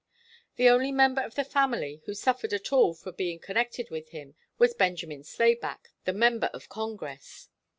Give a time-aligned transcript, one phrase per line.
[0.55, 4.33] The only member of the family who suffered at all for being connected with him
[4.57, 7.49] was Benjamin Slayback, the member of Congress.